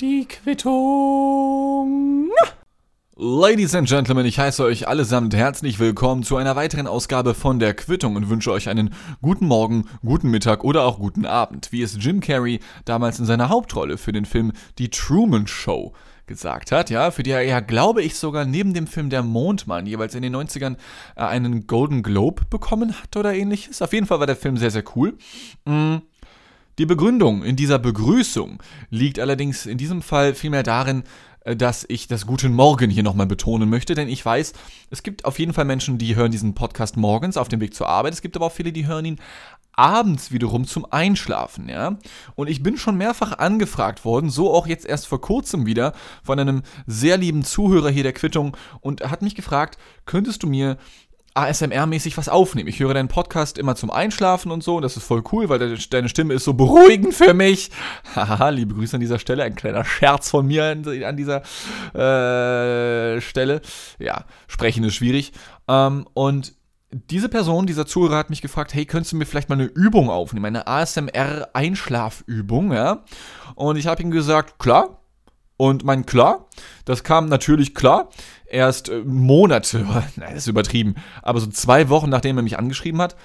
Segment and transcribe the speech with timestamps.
[0.00, 2.30] Die Quittung.
[3.16, 7.74] Ladies and Gentlemen, ich heiße euch allesamt herzlich willkommen zu einer weiteren Ausgabe von der
[7.74, 11.98] Quittung und wünsche euch einen guten Morgen, guten Mittag oder auch guten Abend, wie es
[12.00, 15.92] Jim Carrey damals in seiner Hauptrolle für den Film Die Truman Show
[16.26, 19.84] gesagt hat, ja, für die er ja, glaube ich, sogar neben dem Film Der Mondmann
[19.84, 20.76] jeweils in den 90ern
[21.14, 23.82] äh, einen Golden Globe bekommen hat oder ähnliches.
[23.82, 25.18] Auf jeden Fall war der Film sehr, sehr cool.
[25.66, 25.96] Mm.
[26.78, 31.02] Die Begründung in dieser Begrüßung liegt allerdings in diesem Fall vielmehr darin,
[31.40, 34.52] äh, dass ich das Guten Morgen hier nochmal betonen möchte, denn ich weiß,
[34.90, 37.88] es gibt auf jeden Fall Menschen, die hören diesen Podcast morgens auf dem Weg zur
[37.88, 38.12] Arbeit.
[38.12, 39.20] Es gibt aber auch viele, die hören ihn
[39.72, 41.98] abends wiederum zum Einschlafen, ja.
[42.36, 46.38] Und ich bin schon mehrfach angefragt worden, so auch jetzt erst vor kurzem wieder von
[46.38, 50.78] einem sehr lieben Zuhörer hier der Quittung und hat mich gefragt, könntest du mir
[51.38, 52.68] ASMR-mäßig was aufnehmen.
[52.68, 55.58] Ich höre deinen Podcast immer zum Einschlafen und so, und das ist voll cool, weil
[55.58, 57.70] deine Stimme ist so beruhigend für mich.
[58.16, 61.42] Haha, liebe Grüße an dieser Stelle, ein kleiner Scherz von mir an, dieser
[61.94, 63.60] äh, Stelle.
[63.98, 65.32] Ja, sprechen ist schwierig.
[65.68, 66.54] Ähm, und
[66.90, 70.10] diese Person, dieser Zuhörer hat mich gefragt, hey, könntest du mir vielleicht mal eine Übung
[70.10, 73.04] aufnehmen, eine ASMR-Einschlafübung, ja?
[73.54, 74.98] Und ich habe ihm gesagt, klar.
[75.58, 76.46] Und mein klar,
[76.86, 78.08] das kam natürlich klar
[78.46, 79.84] erst äh, Monate,
[80.16, 83.16] das ist übertrieben, aber so zwei Wochen nachdem er mich angeschrieben hat.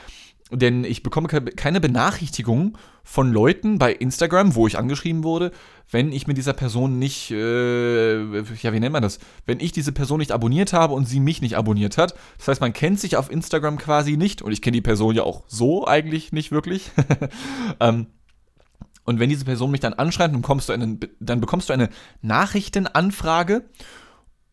[0.52, 5.52] Denn ich bekomme keine Benachrichtigung von Leuten bei Instagram, wo ich angeschrieben wurde,
[5.90, 8.22] wenn ich mit dieser Person nicht, äh,
[8.62, 9.20] ja, wie nennt man das?
[9.46, 12.14] Wenn ich diese Person nicht abonniert habe und sie mich nicht abonniert hat.
[12.38, 15.24] Das heißt, man kennt sich auf Instagram quasi nicht und ich kenne die Person ja
[15.24, 16.92] auch so eigentlich nicht wirklich.
[17.80, 18.08] ähm,
[19.06, 21.90] und wenn diese Person mich dann anschreibt, dann bekommst du eine, dann bekommst du eine
[22.22, 23.64] Nachrichtenanfrage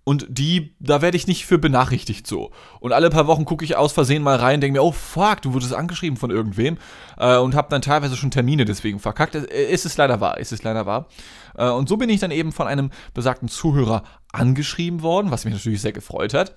[0.03, 2.51] und die, da werde ich nicht für benachrichtigt so.
[2.81, 5.53] Und alle paar Wochen gucke ich aus Versehen mal rein, denke mir, oh fuck, du
[5.53, 6.79] wurdest angeschrieben von irgendwem.
[7.19, 9.35] Äh, und habe dann teilweise schon Termine deswegen verkackt.
[9.35, 11.07] Äh, ist es leider wahr, ist es leider wahr.
[11.55, 15.55] Äh, und so bin ich dann eben von einem besagten Zuhörer angeschrieben worden, was mich
[15.55, 16.55] natürlich sehr gefreut hat.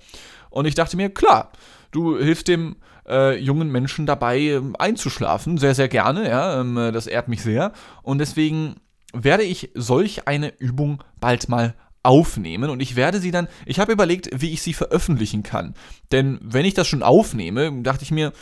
[0.50, 1.50] Und ich dachte mir, klar,
[1.90, 2.76] du hilfst dem
[3.08, 7.72] äh, jungen Menschen dabei ähm, einzuschlafen, sehr, sehr gerne, ja, ähm, das ehrt mich sehr.
[8.02, 8.76] Und deswegen
[9.12, 13.92] werde ich solch eine Übung bald mal aufnehmen und ich werde sie dann, ich habe
[13.92, 15.74] überlegt, wie ich sie veröffentlichen kann.
[16.12, 18.32] Denn wenn ich das schon aufnehme, dachte ich mir,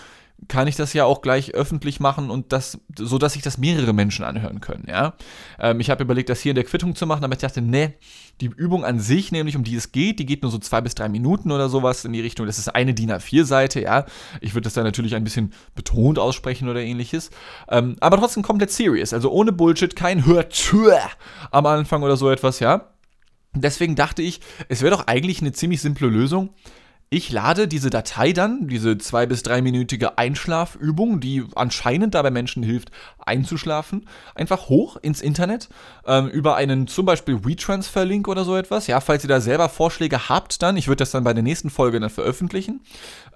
[0.48, 3.92] kann ich das ja auch gleich öffentlich machen und das, so dass sich das mehrere
[3.92, 5.14] Menschen anhören können, ja.
[5.58, 7.94] Ähm, ich habe überlegt, das hier in der Quittung zu machen, aber ich dachte, ne,
[8.40, 10.94] die Übung an sich, nämlich um die es geht, die geht nur so zwei bis
[10.94, 12.46] drei Minuten oder sowas in die Richtung.
[12.46, 14.06] Das ist eine DIN A4-Seite, ja.
[14.40, 17.30] Ich würde das dann natürlich ein bisschen betont aussprechen oder ähnliches.
[17.68, 20.98] Ähm, aber trotzdem komplett serious, also ohne Bullshit, kein Hörtür
[21.50, 22.88] am Anfang oder so etwas, ja.
[23.54, 26.50] Deswegen dachte ich, es wäre doch eigentlich eine ziemlich simple Lösung.
[27.14, 32.90] Ich lade diese Datei dann, diese zwei- bis dreiminütige Einschlafübung, die anscheinend dabei Menschen hilft,
[33.18, 35.68] einzuschlafen, einfach hoch ins Internet
[36.06, 38.86] ähm, über einen zum Beispiel WeTransfer-Link oder so etwas.
[38.86, 41.68] Ja, falls ihr da selber Vorschläge habt, dann, ich würde das dann bei der nächsten
[41.68, 42.80] Folge dann veröffentlichen.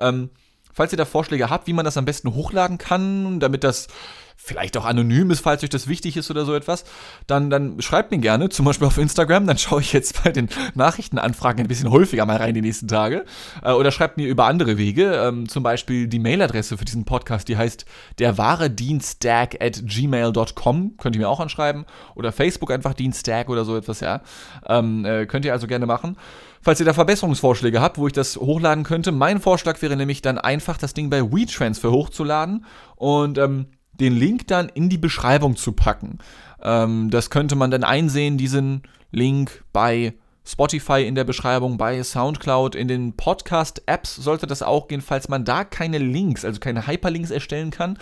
[0.00, 0.30] Ähm,
[0.72, 3.88] falls ihr da Vorschläge habt, wie man das am besten hochladen kann, damit das
[4.36, 6.84] vielleicht auch anonym ist, falls euch das wichtig ist oder so etwas,
[7.26, 10.48] dann, dann schreibt mir gerne, zum Beispiel auf Instagram, dann schaue ich jetzt bei den
[10.74, 13.24] Nachrichtenanfragen ein bisschen häufiger mal rein die nächsten Tage.
[13.62, 17.48] Äh, oder schreibt mir über andere Wege, ähm, zum Beispiel die Mailadresse für diesen Podcast,
[17.48, 17.86] die heißt
[18.18, 21.84] der wahre Dienstag at gmail.com, könnt ihr mir auch anschreiben.
[22.14, 24.22] Oder Facebook einfach Dienstag oder so etwas, ja.
[24.68, 26.16] Ähm, äh, könnt ihr also gerne machen.
[26.62, 30.36] Falls ihr da Verbesserungsvorschläge habt, wo ich das hochladen könnte, mein Vorschlag wäre nämlich dann
[30.36, 32.64] einfach das Ding bei WeTransfer hochzuladen
[32.96, 33.66] und ähm,
[34.00, 36.18] den Link dann in die Beschreibung zu packen.
[36.62, 40.14] Ähm, das könnte man dann einsehen, diesen Link bei
[40.44, 45.00] Spotify in der Beschreibung, bei Soundcloud, in den Podcast-Apps sollte das auch gehen.
[45.00, 47.98] Falls man da keine Links, also keine Hyperlinks erstellen kann,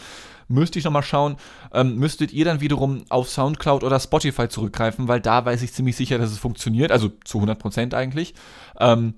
[0.48, 1.36] müsste ich nochmal schauen,
[1.72, 5.96] ähm, müsstet ihr dann wiederum auf Soundcloud oder Spotify zurückgreifen, weil da weiß ich ziemlich
[5.96, 8.34] sicher, dass es funktioniert, also zu 100% eigentlich.
[8.78, 9.14] Ähm,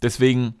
[0.00, 0.54] deswegen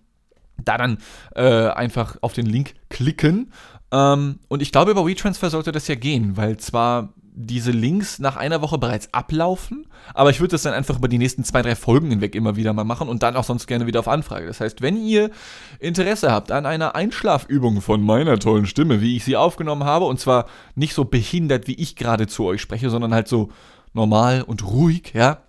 [0.64, 0.98] da dann
[1.36, 3.52] äh, einfach auf den Link klicken
[3.92, 8.36] ähm, und ich glaube, über WeTransfer sollte das ja gehen, weil zwar diese Links nach
[8.36, 11.76] einer Woche bereits ablaufen, aber ich würde das dann einfach über die nächsten zwei, drei
[11.76, 14.46] Folgen hinweg immer wieder mal machen und dann auch sonst gerne wieder auf Anfrage.
[14.46, 15.30] Das heißt, wenn ihr
[15.78, 20.20] Interesse habt an einer Einschlafübung von meiner tollen Stimme, wie ich sie aufgenommen habe, und
[20.20, 23.50] zwar nicht so behindert, wie ich gerade zu euch spreche, sondern halt so
[23.92, 25.42] normal und ruhig, ja,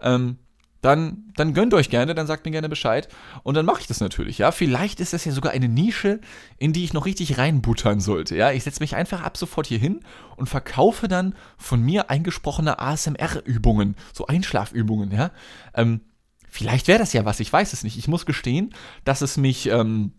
[0.00, 0.38] ähm,
[0.80, 3.08] dann, dann gönnt euch gerne, dann sagt mir gerne Bescheid.
[3.42, 4.52] Und dann mache ich das natürlich, ja.
[4.52, 6.20] Vielleicht ist das ja sogar eine Nische,
[6.58, 8.52] in die ich noch richtig reinbuttern sollte, ja.
[8.52, 10.00] Ich setze mich einfach ab sofort hier hin
[10.36, 15.30] und verkaufe dann von mir eingesprochene ASMR-Übungen, so Einschlafübungen, ja.
[15.74, 16.00] Ähm,
[16.48, 17.98] vielleicht wäre das ja was, ich weiß es nicht.
[17.98, 18.74] Ich muss gestehen,
[19.04, 20.12] dass es mich ähm,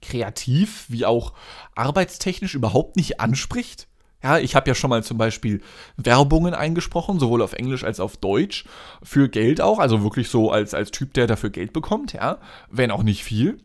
[0.00, 1.32] kreativ wie auch
[1.74, 3.88] arbeitstechnisch überhaupt nicht anspricht.
[4.22, 5.60] Ja, ich habe ja schon mal zum Beispiel
[5.96, 8.64] Werbungen eingesprochen, sowohl auf Englisch als auf Deutsch,
[9.02, 12.38] für Geld auch, also wirklich so als, als Typ, der dafür Geld bekommt, ja,
[12.70, 13.58] wenn auch nicht viel.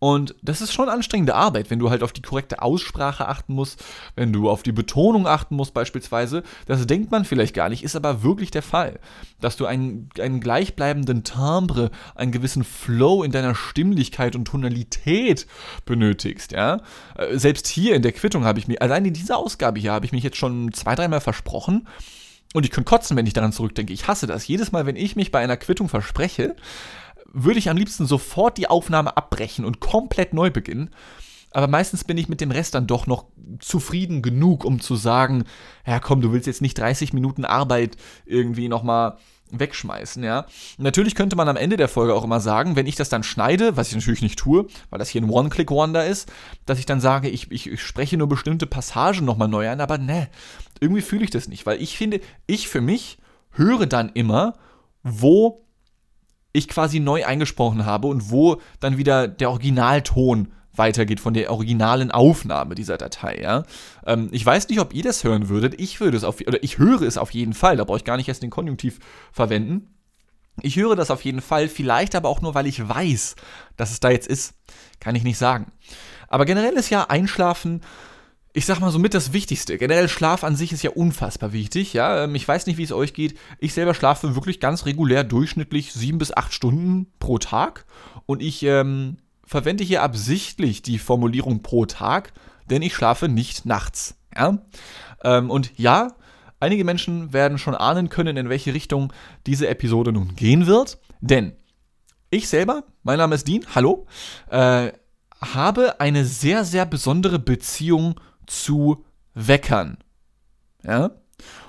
[0.00, 3.84] Und das ist schon anstrengende Arbeit, wenn du halt auf die korrekte Aussprache achten musst,
[4.16, 6.42] wenn du auf die Betonung achten musst beispielsweise.
[6.64, 8.98] Das denkt man vielleicht gar nicht, ist aber wirklich der Fall.
[9.42, 15.46] Dass du einen, einen gleichbleibenden Timbre, einen gewissen Flow in deiner Stimmlichkeit und Tonalität
[15.84, 16.80] benötigst, ja.
[17.18, 20.06] Äh, selbst hier in der Quittung habe ich mir, allein in dieser Ausgabe hier habe
[20.06, 21.86] ich mich jetzt schon zwei, dreimal versprochen.
[22.54, 23.92] Und ich könnte kotzen, wenn ich daran zurückdenke.
[23.92, 24.48] Ich hasse das.
[24.48, 26.56] Jedes Mal, wenn ich mich bei einer Quittung verspreche,
[27.32, 30.90] würde ich am liebsten sofort die Aufnahme abbrechen und komplett neu beginnen.
[31.52, 33.24] Aber meistens bin ich mit dem Rest dann doch noch
[33.58, 35.44] zufrieden genug, um zu sagen,
[35.86, 39.16] ja komm, du willst jetzt nicht 30 Minuten Arbeit irgendwie nochmal
[39.52, 40.46] wegschmeißen, ja.
[40.78, 43.76] Natürlich könnte man am Ende der Folge auch immer sagen, wenn ich das dann schneide,
[43.76, 46.30] was ich natürlich nicht tue, weil das hier ein One-Click-Wonder ist,
[46.66, 49.98] dass ich dann sage, ich, ich, ich spreche nur bestimmte Passagen nochmal neu an, aber
[49.98, 50.28] ne,
[50.80, 53.18] irgendwie fühle ich das nicht, weil ich finde, ich für mich
[53.50, 54.54] höre dann immer,
[55.02, 55.64] wo
[56.52, 62.10] ich quasi neu eingesprochen habe und wo dann wieder der Originalton weitergeht von der originalen
[62.10, 63.40] Aufnahme dieser Datei.
[63.40, 63.64] Ja?
[64.06, 65.80] Ähm, ich weiß nicht, ob ihr das hören würdet.
[65.80, 67.76] Ich würde es auf, oder ich höre es auf jeden Fall.
[67.76, 68.98] Da brauche ich gar nicht erst den Konjunktiv
[69.32, 69.94] verwenden.
[70.62, 73.36] Ich höre das auf jeden Fall, vielleicht aber auch nur, weil ich weiß,
[73.76, 74.54] dass es da jetzt ist.
[74.98, 75.72] Kann ich nicht sagen.
[76.28, 77.80] Aber generell ist ja Einschlafen
[78.52, 79.78] ich sag mal so mit das Wichtigste.
[79.78, 82.24] Generell Schlaf an sich ist ja unfassbar wichtig, ja.
[82.24, 83.38] Ähm, ich weiß nicht, wie es euch geht.
[83.58, 87.86] Ich selber schlafe wirklich ganz regulär durchschnittlich sieben bis acht Stunden pro Tag.
[88.26, 92.32] Und ich ähm, verwende hier absichtlich die Formulierung pro Tag,
[92.68, 94.16] denn ich schlafe nicht nachts.
[94.36, 94.58] Ja?
[95.22, 96.14] Ähm, und ja,
[96.58, 99.12] einige Menschen werden schon ahnen können, in welche Richtung
[99.46, 100.98] diese Episode nun gehen wird.
[101.20, 101.52] Denn
[102.30, 104.06] ich selber, mein Name ist Dean, hallo,
[104.50, 104.92] äh,
[105.40, 108.20] habe eine sehr, sehr besondere Beziehung
[108.50, 109.04] zu
[109.34, 109.98] Weckern.
[110.82, 111.10] Ja?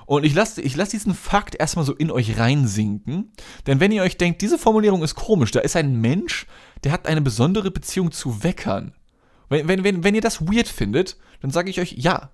[0.06, 3.32] Und ich lasse ich lass diesen Fakt erstmal so in euch reinsinken.
[3.66, 6.46] Denn wenn ihr euch denkt, diese Formulierung ist komisch, da ist ein Mensch,
[6.84, 8.94] der hat eine besondere Beziehung zu Weckern.
[9.48, 12.30] Wenn, wenn, wenn, wenn ihr das weird findet, dann sage ich euch, ja,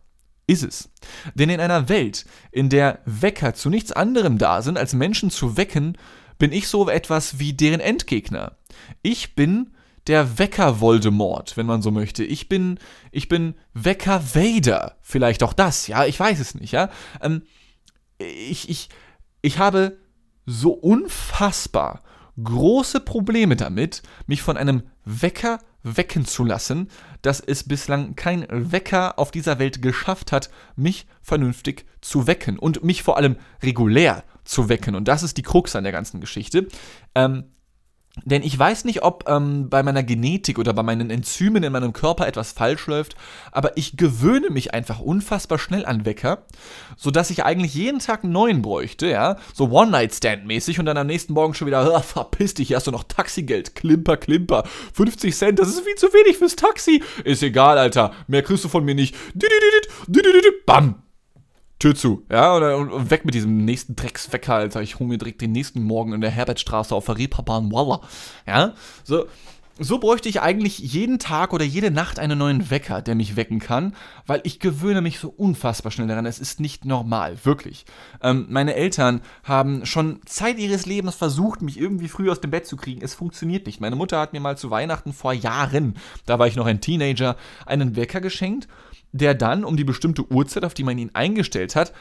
[0.46, 0.90] ist es.
[1.34, 5.56] Denn in einer Welt, in der Wecker zu nichts anderem da sind, als Menschen zu
[5.56, 5.98] wecken,
[6.38, 8.56] bin ich so etwas wie deren Endgegner.
[9.02, 9.70] Ich bin
[10.08, 12.24] der Wecker Voldemort, wenn man so möchte.
[12.24, 12.78] Ich bin,
[13.12, 14.96] ich bin Wecker Vader.
[15.02, 16.90] Vielleicht auch das, ja, ich weiß es nicht, ja.
[17.20, 17.42] Ähm,
[18.18, 18.88] ich, ich,
[19.42, 19.98] ich habe
[20.46, 22.02] so unfassbar
[22.42, 26.88] große Probleme damit, mich von einem Wecker wecken zu lassen,
[27.22, 32.84] dass es bislang kein Wecker auf dieser Welt geschafft hat, mich vernünftig zu wecken und
[32.84, 34.94] mich vor allem regulär zu wecken.
[34.94, 36.68] Und das ist die Krux an der ganzen Geschichte.
[37.14, 37.44] Ähm,
[38.24, 41.92] denn ich weiß nicht, ob ähm, bei meiner Genetik oder bei meinen Enzymen in meinem
[41.92, 43.16] Körper etwas falsch läuft,
[43.52, 46.44] aber ich gewöhne mich einfach unfassbar schnell an Wecker,
[46.96, 51.32] sodass ich eigentlich jeden Tag einen neuen bräuchte, ja, so One-Night-Stand-mäßig und dann am nächsten
[51.32, 54.64] Morgen schon wieder, verpiss dich, hier hast du noch Taxigeld, Klimper, Klimper,
[54.94, 57.02] 50 Cent, das ist viel zu wenig fürs Taxi.
[57.24, 59.14] Ist egal, Alter, mehr kriegst du von mir nicht.
[60.66, 61.02] Bam,
[61.78, 64.82] Tür zu, ja, und, und, weg mit diesem nächsten Dreckswecker, Alter.
[64.82, 68.00] Ich hole mir direkt den nächsten Morgen in der Herbertstraße auf der Reeperbahn, Walla,
[68.46, 68.74] ja.
[69.04, 69.26] So,
[69.78, 73.60] so bräuchte ich eigentlich jeden Tag oder jede Nacht einen neuen Wecker, der mich wecken
[73.60, 73.94] kann,
[74.26, 76.26] weil ich gewöhne mich so unfassbar schnell daran.
[76.26, 77.84] Es ist nicht normal, wirklich.
[78.20, 82.66] Ähm, meine Eltern haben schon Zeit ihres Lebens versucht, mich irgendwie früh aus dem Bett
[82.66, 83.02] zu kriegen.
[83.02, 83.80] Es funktioniert nicht.
[83.80, 85.94] Meine Mutter hat mir mal zu Weihnachten vor Jahren,
[86.26, 88.66] da war ich noch ein Teenager, einen Wecker geschenkt
[89.12, 91.92] der dann um die bestimmte Uhrzeit, auf die man ihn eingestellt hat,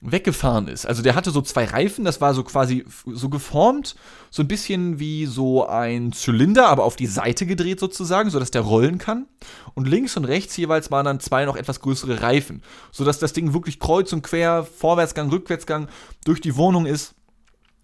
[0.00, 0.86] weggefahren ist.
[0.86, 3.96] Also der hatte so zwei Reifen, das war so quasi so geformt,
[4.30, 8.62] so ein bisschen wie so ein Zylinder, aber auf die Seite gedreht sozusagen, sodass der
[8.62, 9.26] rollen kann.
[9.74, 12.62] Und links und rechts jeweils waren dann zwei noch etwas größere Reifen,
[12.92, 15.88] sodass das Ding wirklich kreuz und quer, Vorwärtsgang, Rückwärtsgang
[16.24, 17.14] durch die Wohnung ist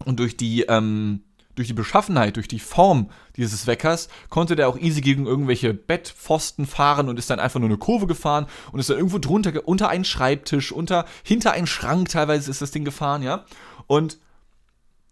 [0.05, 1.21] und durch die ähm,
[1.55, 6.65] durch die Beschaffenheit, durch die Form dieses Weckers, konnte der auch easy gegen irgendwelche Bettpfosten
[6.65, 9.89] fahren und ist dann einfach nur eine Kurve gefahren und ist dann irgendwo drunter, unter
[9.89, 13.45] einen Schreibtisch, unter, hinter einen Schrank teilweise ist das Ding gefahren, ja.
[13.87, 14.19] Und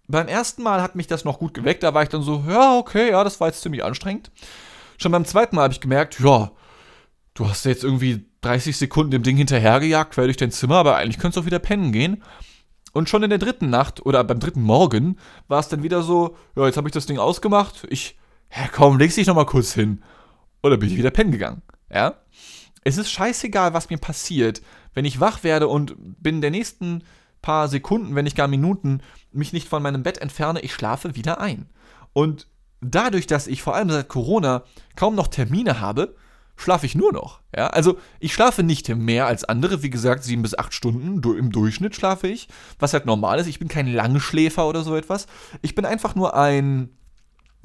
[0.08, 2.78] beim ersten Mal hat mich das noch gut geweckt, da war ich dann so, ja,
[2.78, 4.32] okay, ja, das war jetzt ziemlich anstrengend.
[4.98, 6.52] Schon beim zweiten Mal habe ich gemerkt, ja,
[7.34, 11.20] du hast jetzt irgendwie 30 Sekunden dem Ding hinterhergejagt, quer durch dein Zimmer, aber eigentlich
[11.20, 12.24] könntest du auch wieder pennen gehen.
[12.94, 16.38] Und schon in der dritten Nacht oder beim dritten Morgen war es dann wieder so,
[16.56, 17.86] ja, jetzt habe ich das Ding ausgemacht.
[17.90, 18.18] Ich,
[18.56, 20.04] ja komm, legst dich nochmal kurz hin.
[20.62, 21.64] Oder bin ich wieder pennen gegangen.
[21.92, 22.22] Ja?
[22.84, 24.62] Es ist scheißegal, was mir passiert.
[24.94, 27.04] Wenn ich wach werde und binnen der nächsten
[27.42, 31.42] paar Sekunden, wenn nicht gar Minuten, mich nicht von meinem Bett entferne, ich schlafe wieder
[31.42, 31.68] ein.
[32.14, 32.48] Und
[32.80, 34.64] dadurch, dass ich vor allem seit Corona
[34.96, 36.16] kaum noch Termine habe,
[36.56, 37.40] schlafe ich nur noch.
[37.56, 39.84] Ja, also ich schlafe nicht mehr als andere.
[39.84, 42.48] Wie gesagt, sieben bis acht Stunden im Durchschnitt schlafe ich,
[42.80, 43.48] was halt normal ist.
[43.48, 45.28] Ich bin kein Langschläfer oder so etwas.
[45.62, 46.90] Ich bin einfach nur ein,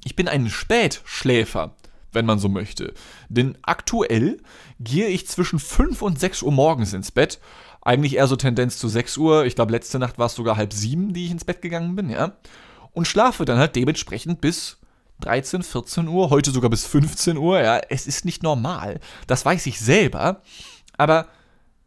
[0.05, 1.75] ich bin ein Spätschläfer,
[2.13, 2.95] wenn man so möchte.
[3.29, 4.39] Denn aktuell
[4.81, 7.41] gehe ich zwischen 5 und 6 Uhr morgens ins Bett.
[7.83, 9.47] Eigentlich eher so Tendenz zu 6 Uhr.
[9.47, 12.11] Ich glaube, letzte Nacht war es sogar halb sieben, die ich ins Bett gegangen bin,
[12.11, 12.37] ja.
[12.93, 14.79] Und schlafe dann halt dementsprechend bis
[15.21, 17.61] 13, 14 Uhr, heute sogar bis 15 Uhr.
[17.61, 19.01] Ja, es ist nicht normal.
[19.27, 20.43] Das weiß ich selber.
[20.97, 21.27] Aber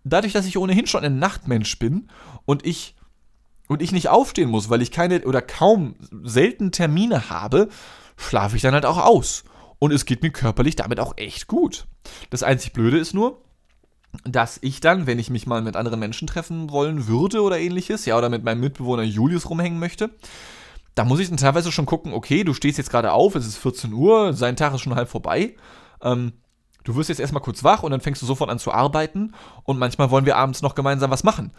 [0.04, 2.10] dadurch, dass ich ohnehin schon ein Nachtmensch bin
[2.46, 2.96] und ich
[3.68, 7.70] und ich nicht aufstehen muss, weil ich keine oder kaum selten Termine habe,
[8.18, 9.46] schlafe ich dann halt auch aus.
[9.80, 11.88] Und es geht mir körperlich damit auch echt gut.
[12.30, 13.42] Das einzig Blöde ist nur,
[14.26, 18.06] dass ich dann, wenn ich mich mal mit anderen Menschen treffen wollen würde oder ähnliches,
[18.06, 20.10] ja, oder mit meinem Mitbewohner Julius rumhängen möchte,
[20.96, 23.58] da muss ich dann teilweise schon gucken, okay, du stehst jetzt gerade auf, es ist
[23.58, 25.56] 14 Uhr, sein Tag ist schon halb vorbei.
[26.02, 26.34] Ähm,
[26.84, 29.34] du wirst jetzt erstmal kurz wach und dann fängst du sofort an zu arbeiten
[29.64, 31.54] und manchmal wollen wir abends noch gemeinsam was machen.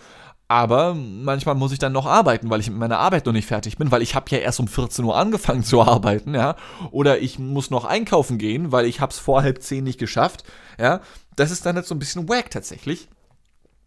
[0.48, 3.78] Aber manchmal muss ich dann noch arbeiten, weil ich mit meiner Arbeit noch nicht fertig
[3.78, 6.56] bin, weil ich habe ja erst um 14 Uhr angefangen zu arbeiten, ja.
[6.90, 10.44] Oder ich muss noch einkaufen gehen, weil ich habe es vor halb zehn nicht geschafft,
[10.78, 11.00] ja.
[11.36, 13.08] Das ist dann halt so ein bisschen wack tatsächlich.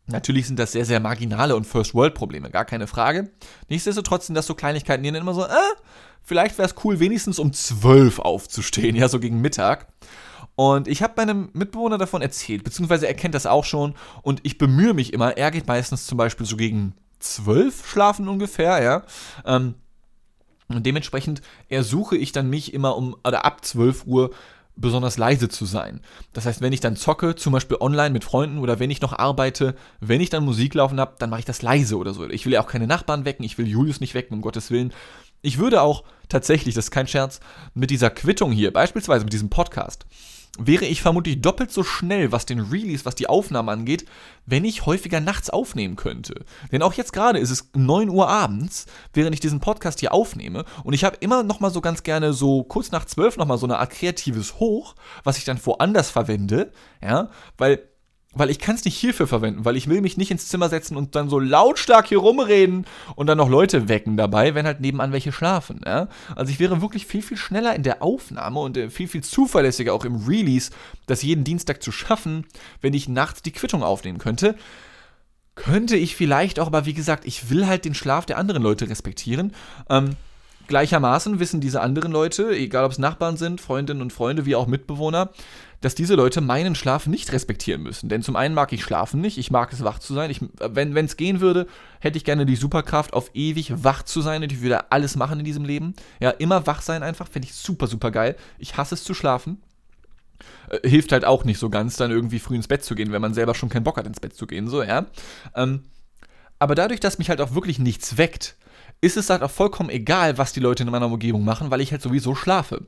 [0.08, 3.32] Natürlich sind das sehr, sehr marginale und First-World-Probleme, gar keine Frage.
[3.70, 5.74] Nichtsdestotrotz sind das so Kleinigkeiten, die dann immer so, äh,
[6.22, 9.88] vielleicht wäre es cool, wenigstens um 12 aufzustehen, ja, so gegen Mittag.
[10.56, 14.58] Und ich habe meinem Mitbewohner davon erzählt, beziehungsweise er kennt das auch schon und ich
[14.58, 19.04] bemühe mich immer, er geht meistens zum Beispiel so gegen 12 schlafen ungefähr, ja.
[19.46, 19.76] Ähm,
[20.68, 24.32] und dementsprechend ersuche ich dann mich immer um, oder ab 12 Uhr
[24.76, 26.02] besonders leise zu sein.
[26.34, 29.14] Das heißt, wenn ich dann zocke, zum Beispiel online mit Freunden oder wenn ich noch
[29.14, 32.28] arbeite, wenn ich dann Musik laufen habe, dann mache ich das leise oder so.
[32.30, 34.94] Ich will ja auch keine Nachbarn wecken, ich will Julius nicht wecken, um Gottes Willen.
[35.42, 37.40] Ich würde auch tatsächlich, das ist kein Scherz,
[37.74, 40.06] mit dieser Quittung hier, beispielsweise mit diesem Podcast,
[40.58, 44.06] wäre ich vermutlich doppelt so schnell, was den Release, was die Aufnahme angeht,
[44.46, 46.46] wenn ich häufiger nachts aufnehmen könnte.
[46.72, 50.66] Denn auch jetzt gerade ist es 9 Uhr abends, während ich diesen Podcast hier aufnehme
[50.84, 53.58] und ich habe immer noch mal so ganz gerne so kurz nach 12 noch mal
[53.58, 56.72] so eine Art kreatives Hoch, was ich dann woanders verwende,
[57.02, 57.88] ja, weil
[58.36, 60.98] weil ich kann es nicht hierfür verwenden, weil ich will mich nicht ins Zimmer setzen
[60.98, 65.14] und dann so lautstark hier rumreden und dann noch Leute wecken dabei, wenn halt nebenan
[65.14, 65.82] welche schlafen.
[65.86, 66.10] Ja?
[66.36, 69.94] Also ich wäre wirklich viel, viel schneller in der Aufnahme und äh, viel, viel zuverlässiger
[69.94, 70.72] auch im Release,
[71.08, 72.46] das jeden Dienstag zu schaffen,
[72.82, 74.56] wenn ich nachts die Quittung aufnehmen könnte.
[75.56, 78.90] Könnte ich vielleicht auch, aber wie gesagt, ich will halt den Schlaf der anderen Leute
[78.90, 79.54] respektieren.
[79.90, 80.18] Ähm,
[80.68, 84.68] gleichermaßen wissen diese anderen Leute, egal ob es Nachbarn sind, Freundinnen und Freunde, wie auch
[84.68, 85.32] Mitbewohner,
[85.82, 88.10] dass diese Leute meinen Schlaf nicht respektieren müssen.
[88.10, 90.32] Denn zum einen mag ich schlafen nicht, ich mag es wach zu sein.
[90.32, 91.68] Ich, wenn es gehen würde,
[92.00, 95.40] hätte ich gerne die Superkraft, auf ewig wach zu sein und ich würde alles machen
[95.40, 95.94] in diesem Leben.
[96.20, 98.36] Ja, immer wach sein einfach, finde ich super, super geil.
[98.58, 99.62] Ich hasse es zu schlafen.
[100.70, 103.22] Äh, hilft halt auch nicht so ganz, dann irgendwie früh ins Bett zu gehen, wenn
[103.22, 105.06] man selber schon keinen Bock hat, ins Bett zu gehen, so, ja.
[105.56, 105.84] Ähm,
[106.60, 108.56] aber dadurch, dass mich halt auch wirklich nichts weckt,
[109.02, 111.92] ist es halt auch vollkommen egal, was die Leute in meiner Umgebung machen, weil ich
[111.92, 112.86] halt sowieso schlafe.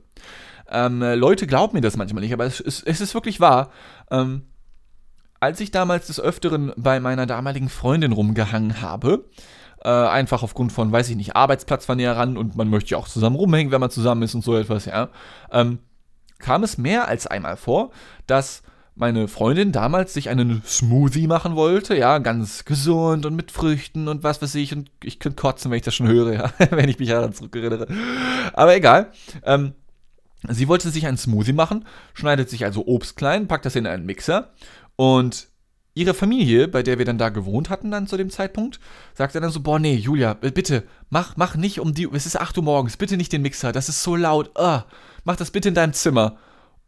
[0.70, 3.70] Ähm, Leute glauben mir das manchmal nicht, aber es, es, es ist wirklich wahr.
[4.10, 4.42] Ähm,
[5.40, 9.24] als ich damals des Öfteren bei meiner damaligen Freundin rumgehangen habe,
[9.84, 12.98] äh, einfach aufgrund von, weiß ich nicht, Arbeitsplatz war näher ran und man möchte ja
[12.98, 15.08] auch zusammen rumhängen, wenn man zusammen ist und so etwas, ja,
[15.52, 15.78] ähm,
[16.38, 17.90] kam es mehr als einmal vor,
[18.26, 18.62] dass
[18.98, 24.24] meine Freundin damals sich einen Smoothie machen wollte, ja, ganz gesund und mit Früchten und
[24.24, 26.98] was weiß ich, und ich könnte kotzen, wenn ich das schon höre, ja, wenn ich
[26.98, 27.86] mich daran zurückerinnere.
[28.52, 29.12] Aber egal.
[29.44, 29.72] Ähm,
[30.48, 34.06] Sie wollte sich einen Smoothie machen, schneidet sich also Obst klein, packt das in einen
[34.06, 34.52] Mixer
[34.94, 35.48] und
[35.94, 38.78] ihre Familie, bei der wir dann da gewohnt hatten dann zu dem Zeitpunkt,
[39.14, 42.56] sagte dann so, boah, nee, Julia, bitte, mach, mach nicht um die, es ist 8
[42.56, 44.82] Uhr morgens, bitte nicht den Mixer, das ist so laut, uh,
[45.24, 46.38] mach das bitte in deinem Zimmer.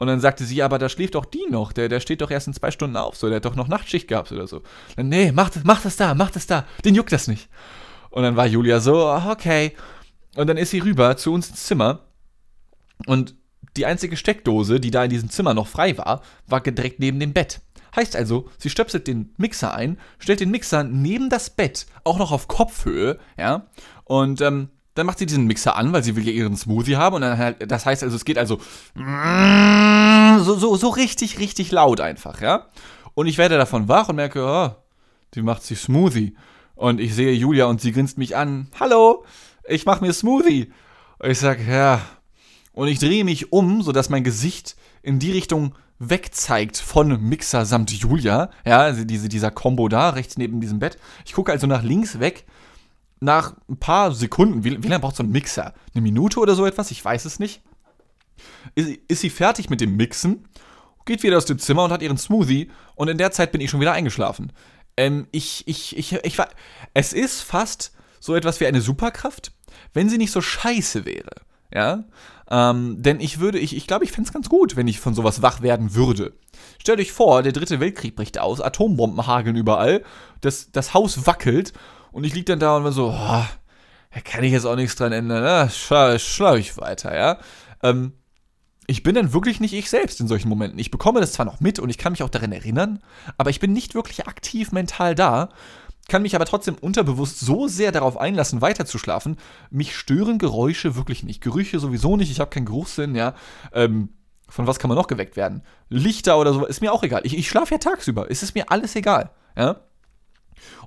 [0.00, 2.46] Und dann sagte sie, aber da schläft doch die noch, der, der steht doch erst
[2.46, 4.62] in zwei Stunden auf, so, der hat doch noch Nachtschicht gehabt oder so.
[4.96, 7.50] Dann, nee, mach das, mach das da, mach das da, den juckt das nicht.
[8.08, 9.76] Und dann war Julia so, okay.
[10.36, 12.06] Und dann ist sie rüber zu uns ins Zimmer
[13.06, 13.34] und
[13.76, 17.34] die einzige Steckdose, die da in diesem Zimmer noch frei war, war direkt neben dem
[17.34, 17.60] Bett.
[17.94, 22.32] Heißt also, sie stöpselt den Mixer ein, stellt den Mixer neben das Bett, auch noch
[22.32, 23.66] auf Kopfhöhe, ja,
[24.04, 27.16] und ähm, dann macht sie diesen Mixer an, weil sie will ja ihren Smoothie haben
[27.16, 28.60] und dann halt, das heißt also, es geht also
[30.44, 32.66] so, so, so richtig, richtig laut einfach, ja.
[33.14, 34.70] Und ich werde davon wach und merke, oh,
[35.34, 36.34] die macht sich Smoothie.
[36.74, 38.68] Und ich sehe Julia und sie grinst mich an.
[38.78, 39.24] Hallo,
[39.68, 40.72] ich mache mir Smoothie.
[41.18, 42.00] Und ich sage, ja,
[42.72, 47.90] und ich drehe mich um, sodass mein Gesicht in die Richtung wegzeigt von Mixer samt
[47.92, 48.50] Julia.
[48.64, 50.96] Ja, diese, dieser Combo da, rechts neben diesem Bett.
[51.26, 52.46] Ich gucke also nach links weg.
[53.20, 55.74] Nach ein paar Sekunden, wie, wie lange braucht so ein Mixer?
[55.94, 56.90] Eine Minute oder so etwas?
[56.90, 57.62] Ich weiß es nicht.
[58.74, 60.46] Ist, ist sie fertig mit dem Mixen
[61.10, 63.70] geht wieder aus dem Zimmer und hat ihren Smoothie und in der Zeit bin ich
[63.70, 64.52] schon wieder eingeschlafen.
[64.96, 66.48] Ähm, ich, ich, ich, ich war.
[66.94, 69.52] Es ist fast so etwas wie eine Superkraft,
[69.92, 71.32] wenn sie nicht so scheiße wäre.
[71.74, 72.04] Ja?
[72.50, 75.14] Ähm, denn ich würde, ich, ich glaube, ich fände es ganz gut, wenn ich von
[75.14, 76.32] sowas wach werden würde.
[76.78, 80.04] Stellt euch vor, der dritte Weltkrieg bricht aus, Atombomben hageln überall,
[80.40, 81.72] das, das Haus wackelt
[82.12, 83.44] und ich liege dann da und bin so, oh,
[84.12, 85.70] da kann ich jetzt auch nichts dran ändern, ne?
[85.70, 87.38] Schlau ich weiter, ja.
[87.82, 88.12] Ähm,
[88.86, 90.78] ich bin dann wirklich nicht ich selbst in solchen Momenten.
[90.80, 93.00] Ich bekomme das zwar noch mit und ich kann mich auch daran erinnern,
[93.38, 95.50] aber ich bin nicht wirklich aktiv mental da,
[96.08, 99.36] kann mich aber trotzdem unterbewusst so sehr darauf einlassen, weiterzuschlafen.
[99.70, 101.40] Mich stören Geräusche wirklich nicht.
[101.40, 102.32] Gerüche sowieso nicht.
[102.32, 103.34] Ich habe keinen Geruchssinn, ja.
[103.72, 104.08] Ähm,
[104.48, 105.62] von was kann man noch geweckt werden?
[105.88, 107.20] Lichter oder so, ist mir auch egal.
[107.24, 108.28] Ich, ich schlafe ja tagsüber.
[108.28, 109.76] Es ist mir alles egal, ja.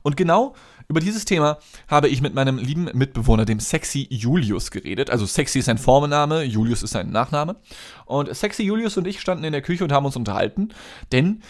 [0.02, 0.56] Und genau
[0.88, 5.10] über dieses Thema habe ich mit meinem lieben Mitbewohner, dem Sexy Julius, geredet.
[5.10, 7.56] Also Sexy ist sein Vorname, Julius ist sein Nachname.
[8.06, 10.70] Und Sexy Julius und ich standen in der Küche und haben uns unterhalten,
[11.12, 11.42] denn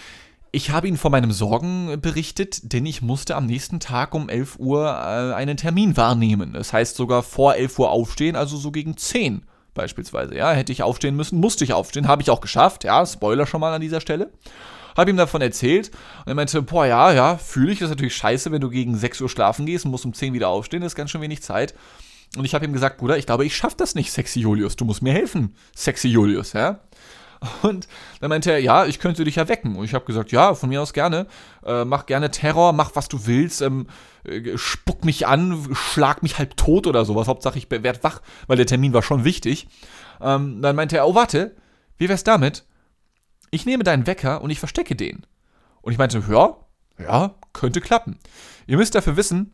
[0.55, 4.59] ich habe ihn von meinem Sorgen berichtet, denn ich musste am nächsten Tag um 11
[4.59, 6.53] Uhr äh, einen Termin wahrnehmen.
[6.53, 9.41] Das heißt sogar vor 11 Uhr aufstehen, also so gegen 10
[9.73, 10.35] beispielsweise.
[10.35, 12.83] Ja, hätte ich aufstehen müssen, musste ich aufstehen, habe ich auch geschafft.
[12.83, 14.29] Ja, Spoiler schon mal an dieser Stelle
[14.95, 15.91] habe ihm davon erzählt
[16.25, 18.95] und er meinte, boah, ja, ja, fühle ich, das ist natürlich scheiße, wenn du gegen
[18.95, 21.41] 6 Uhr schlafen gehst und musst um 10 wieder aufstehen, das ist ganz schön wenig
[21.41, 21.73] Zeit.
[22.35, 24.85] Und ich habe ihm gesagt, Bruder, ich glaube, ich schaffe das nicht, Sexy Julius, du
[24.85, 26.79] musst mir helfen, Sexy Julius, ja.
[27.61, 27.87] Und
[28.21, 29.75] dann meinte er, ja, ich könnte dich erwecken.
[29.75, 31.27] Und ich habe gesagt, ja, von mir aus gerne.
[31.65, 33.61] Äh, mach gerne Terror, mach was du willst.
[33.61, 33.87] Ähm,
[34.23, 37.27] äh, spuck mich an, schlag mich halb tot oder sowas.
[37.27, 39.67] Hauptsache ich werde wach, weil der Termin war schon wichtig.
[40.21, 41.55] Ähm, dann meinte er, oh, warte,
[41.97, 42.63] wie wär's damit?
[43.53, 45.25] Ich nehme deinen Wecker und ich verstecke den.
[45.81, 46.57] Und ich meinte, ja,
[46.97, 48.17] ja, könnte klappen.
[48.65, 49.53] Ihr müsst dafür wissen,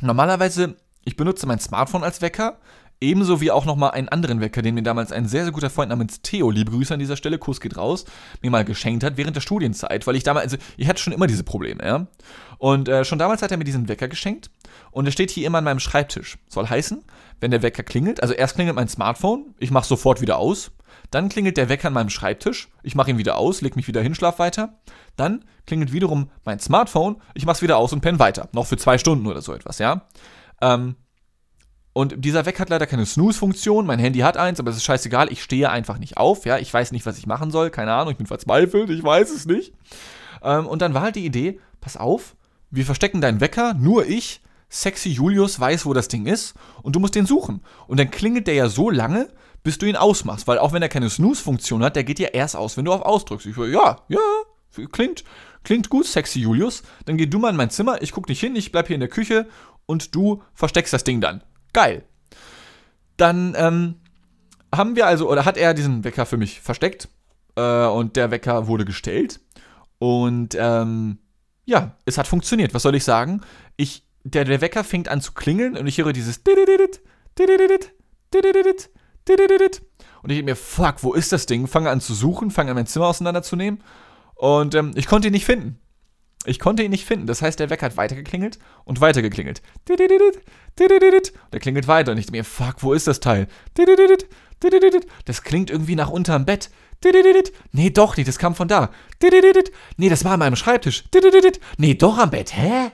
[0.00, 2.58] normalerweise, ich benutze mein Smartphone als Wecker,
[3.00, 5.90] ebenso wie auch nochmal einen anderen Wecker, den mir damals ein sehr, sehr guter Freund
[5.90, 8.06] namens Theo, liebe Grüße an dieser Stelle, Kuss geht raus,
[8.40, 11.26] mir mal geschenkt hat während der Studienzeit, weil ich damals, also ich hatte schon immer
[11.26, 12.06] diese Probleme, ja.
[12.56, 14.50] Und äh, schon damals hat er mir diesen Wecker geschenkt
[14.90, 16.38] und er steht hier immer an meinem Schreibtisch.
[16.48, 17.04] Soll heißen,
[17.40, 20.72] wenn der Wecker klingelt, also erst klingelt mein Smartphone, ich mache sofort wieder aus,
[21.10, 22.68] dann klingelt der Wecker an meinem Schreibtisch.
[22.82, 24.78] Ich mache ihn wieder aus, leg mich wieder hin, schlaf weiter.
[25.16, 27.20] Dann klingelt wiederum mein Smartphone.
[27.34, 28.48] Ich mache es wieder aus und penne weiter.
[28.52, 30.06] Noch für zwei Stunden oder so etwas, ja.
[30.60, 30.96] Ähm,
[31.92, 33.84] und dieser Wecker hat leider keine Snooze-Funktion.
[33.84, 35.32] Mein Handy hat eins, aber es ist scheißegal.
[35.32, 36.58] Ich stehe einfach nicht auf, ja.
[36.58, 37.70] Ich weiß nicht, was ich machen soll.
[37.70, 38.88] Keine Ahnung, ich bin verzweifelt.
[38.90, 39.72] Ich weiß es nicht.
[40.42, 42.36] Ähm, und dann war halt die Idee: Pass auf,
[42.70, 44.40] wir verstecken deinen Wecker, nur ich.
[44.70, 47.62] Sexy Julius weiß, wo das Ding ist und du musst den suchen.
[47.86, 49.28] Und dann klingelt der ja so lange,
[49.68, 50.48] bis du ihn ausmachst.
[50.48, 53.02] Weil auch wenn er keine Snooze-Funktion hat, der geht ja erst aus, wenn du auf
[53.02, 53.44] ausdrückst.
[53.44, 54.18] Ich will, ja, ja,
[54.92, 55.24] klingt,
[55.62, 56.82] klingt gut, sexy Julius.
[57.04, 59.00] Dann geh du mal in mein Zimmer, ich guck nicht hin, ich bleib hier in
[59.00, 59.46] der Küche
[59.84, 61.44] und du versteckst das Ding dann.
[61.74, 62.02] Geil.
[63.18, 63.96] Dann ähm,
[64.74, 67.10] haben wir also, oder hat er diesen Wecker für mich versteckt
[67.56, 69.38] äh, und der Wecker wurde gestellt.
[69.98, 71.18] Und ähm,
[71.66, 72.72] ja, es hat funktioniert.
[72.72, 73.42] Was soll ich sagen?
[73.76, 76.42] Ich, der, der Wecker fängt an zu klingeln und ich höre dieses
[80.22, 81.66] und ich denke mir, fuck, wo ist das Ding?
[81.66, 83.82] Fange an zu suchen, fange an mein Zimmer auseinanderzunehmen.
[84.34, 85.78] Und ähm, ich konnte ihn nicht finden.
[86.44, 87.26] Ich konnte ihn nicht finden.
[87.26, 89.62] Das heißt, der Wecker hat weitergeklingelt und weitergeklingelt.
[89.88, 92.12] Der klingelt weiter.
[92.12, 93.48] Und ich denke mir, fuck, wo ist das Teil?
[95.24, 96.70] Das klingt irgendwie nach unterm Bett.
[97.72, 98.90] Nee, doch nicht, das kam von da.
[99.96, 101.04] Nee, das war an meinem Schreibtisch.
[101.76, 102.56] Nee, doch am Bett.
[102.56, 102.90] Hä?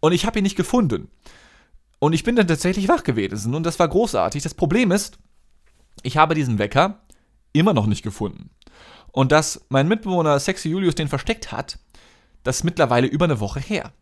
[0.00, 1.10] Und ich habe ihn nicht gefunden.
[1.98, 3.54] Und ich bin dann tatsächlich wach gewesen.
[3.54, 4.42] Und das war großartig.
[4.42, 5.18] Das Problem ist,
[6.02, 7.00] ich habe diesen Wecker
[7.52, 8.50] immer noch nicht gefunden.
[9.12, 11.78] Und dass mein Mitbewohner Sexy Julius den versteckt hat,
[12.42, 13.92] das ist mittlerweile über eine Woche her.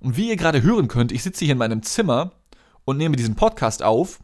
[0.00, 2.32] Und wie ihr gerade hören könnt, ich sitze hier in meinem Zimmer
[2.84, 4.20] und nehme diesen Podcast auf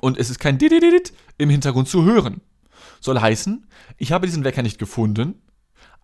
[0.00, 2.40] und es ist kein Didididit im Hintergrund zu hören.
[3.00, 5.42] Soll heißen, ich habe diesen Wecker nicht gefunden,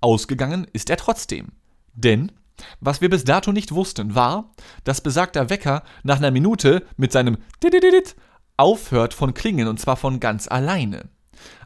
[0.01, 1.49] ausgegangen ist er trotzdem.
[1.95, 2.33] Denn
[2.81, 4.53] was wir bis dato nicht wussten, war,
[4.85, 8.17] dass besagter Wecker nach einer Minute mit seinem Didididit
[8.61, 11.09] aufhört von Klingen und zwar von ganz alleine.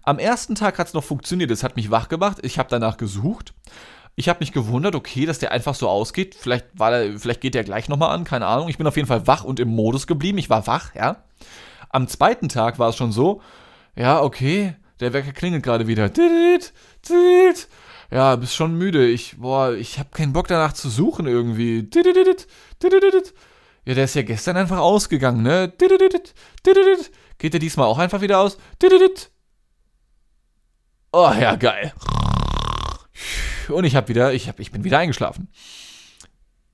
[0.05, 2.97] Am ersten Tag hat es noch funktioniert, es hat mich wach gemacht, ich habe danach
[2.97, 3.53] gesucht.
[4.17, 6.37] Ich habe mich gewundert, okay, dass der einfach so ausgeht.
[6.37, 8.69] Vielleicht, war der, vielleicht geht der gleich nochmal an, keine Ahnung.
[8.69, 10.39] Ich bin auf jeden Fall wach und im Modus geblieben.
[10.39, 11.25] Ich war wach, ja.
[11.89, 13.43] Am zweiten Tag war es schon so,
[13.97, 16.13] ja, okay, der Wecker klingelt gerade wieder.
[18.13, 19.05] Ja, bist schon müde.
[19.09, 21.89] Ich, boah, ich habe keinen Bock danach zu suchen irgendwie.
[23.87, 25.73] Ja, der ist ja gestern einfach ausgegangen, ne?
[27.39, 28.57] Geht der diesmal auch einfach wieder aus?
[31.13, 31.93] Oh, ja, geil.
[33.69, 35.49] Und ich hab wieder, ich, hab, ich bin wieder eingeschlafen.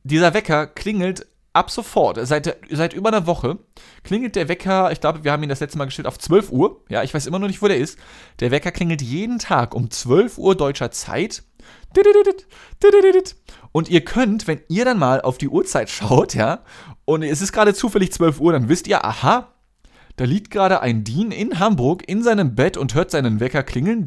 [0.02, 3.58] Dieser Wecker klingelt ab sofort, seit, seit über einer Woche,
[4.04, 6.84] klingelt der Wecker, ich glaube, wir haben ihn das letzte Mal gestellt auf 12 Uhr.
[6.88, 7.98] Ja, ich weiß immer noch nicht, wo der ist.
[8.38, 11.42] Der Wecker klingelt jeden Tag um 12 Uhr deutscher Zeit.
[13.72, 16.62] Und ihr könnt, wenn ihr dann mal auf die Uhrzeit schaut, ja,
[17.10, 19.48] und es ist gerade zufällig 12 Uhr, dann wisst ihr, aha,
[20.14, 24.04] da liegt gerade ein Dean in Hamburg in seinem Bett und hört seinen Wecker klingeln,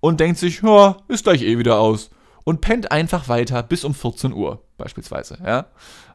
[0.00, 2.08] und denkt sich, ja, ist gleich eh wieder aus.
[2.44, 5.66] Und pennt einfach weiter bis um 14 Uhr, beispielsweise, ja.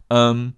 [0.09, 0.53] Ähm,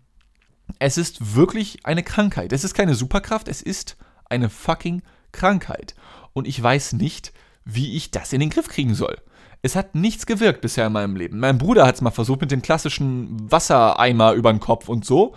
[0.80, 2.54] es ist wirklich eine Krankheit.
[2.54, 3.98] Es ist keine Superkraft, es ist
[4.30, 5.02] eine fucking
[5.34, 5.96] Krankheit.
[6.32, 7.34] Und ich weiß nicht,
[7.66, 9.18] wie ich das in den Griff kriegen soll.
[9.62, 11.40] Es hat nichts gewirkt bisher in meinem Leben.
[11.40, 15.34] Mein Bruder hat es mal versucht mit dem klassischen Wassereimer über den Kopf und so.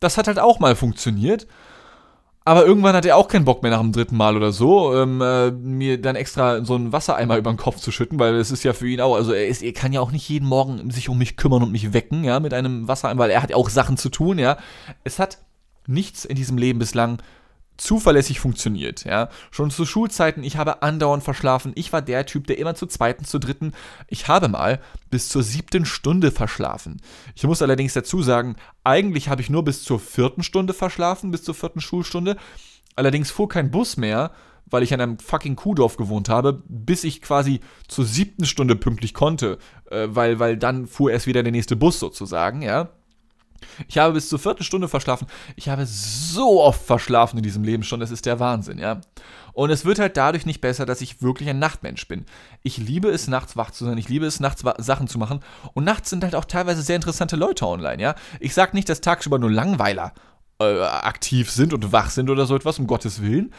[0.00, 1.46] Das hat halt auch mal funktioniert.
[2.44, 5.20] Aber irgendwann hat er auch keinen Bock mehr nach dem dritten Mal oder so, ähm,
[5.20, 8.62] äh, mir dann extra so einen Wassereimer über den Kopf zu schütten, weil es ist
[8.62, 11.08] ja für ihn auch, also er, ist, er kann ja auch nicht jeden Morgen sich
[11.08, 13.68] um mich kümmern und mich wecken, ja, mit einem Wassereimer, weil er hat ja auch
[13.68, 14.58] Sachen zu tun, ja.
[15.02, 15.38] Es hat
[15.88, 17.18] nichts in diesem Leben bislang
[17.76, 19.28] zuverlässig funktioniert, ja.
[19.50, 21.72] Schon zu Schulzeiten, ich habe andauernd verschlafen.
[21.74, 23.72] Ich war der Typ, der immer zur zweiten, zur dritten,
[24.08, 27.00] ich habe mal bis zur siebten Stunde verschlafen.
[27.34, 31.42] Ich muss allerdings dazu sagen, eigentlich habe ich nur bis zur vierten Stunde verschlafen, bis
[31.42, 32.36] zur vierten Schulstunde.
[32.94, 34.32] Allerdings fuhr kein Bus mehr,
[34.68, 39.14] weil ich an einem fucking Kuhdorf gewohnt habe, bis ich quasi zur siebten Stunde pünktlich
[39.14, 39.58] konnte,
[39.90, 42.90] äh, weil, weil dann fuhr erst wieder der nächste Bus sozusagen, ja.
[43.88, 45.26] Ich habe bis zur vierten Stunde verschlafen.
[45.56, 48.00] Ich habe so oft verschlafen in diesem Leben schon.
[48.00, 49.00] Das ist der Wahnsinn, ja.
[49.52, 52.26] Und es wird halt dadurch nicht besser, dass ich wirklich ein Nachtmensch bin.
[52.62, 53.96] Ich liebe es, nachts wach zu sein.
[53.96, 55.40] Ich liebe es, nachts Sachen zu machen.
[55.72, 58.14] Und nachts sind halt auch teilweise sehr interessante Leute online, ja.
[58.38, 60.12] Ich sage nicht, dass tagsüber nur Langweiler
[60.60, 63.52] äh, aktiv sind und wach sind oder so etwas, um Gottes Willen.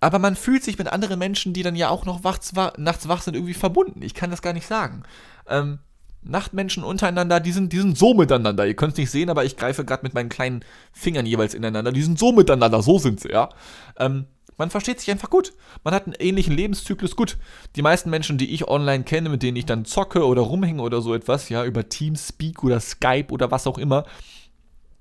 [0.00, 3.34] Aber man fühlt sich mit anderen Menschen, die dann ja auch noch nachts wach sind,
[3.34, 4.02] irgendwie verbunden.
[4.02, 5.04] Ich kann das gar nicht sagen.
[5.48, 5.78] Ähm,
[6.24, 8.66] Nachtmenschen untereinander, die sind, die sind so miteinander.
[8.66, 11.92] Ihr könnt es nicht sehen, aber ich greife gerade mit meinen kleinen Fingern jeweils ineinander.
[11.92, 13.50] Die sind so miteinander, so sind sie, ja.
[13.98, 15.52] Ähm, man versteht sich einfach gut.
[15.82, 17.36] Man hat einen ähnlichen Lebenszyklus gut.
[17.76, 21.00] Die meisten Menschen, die ich online kenne, mit denen ich dann zocke oder rumhänge oder
[21.00, 24.04] so etwas, ja, über Teamspeak oder Skype oder was auch immer,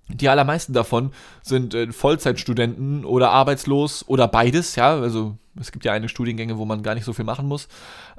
[0.09, 4.99] die allermeisten davon sind äh, Vollzeitstudenten oder arbeitslos oder beides, ja.
[4.99, 7.67] Also es gibt ja eine Studiengänge, wo man gar nicht so viel machen muss.